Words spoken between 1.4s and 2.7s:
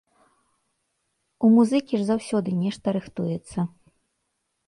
У музыкі ж заўсёды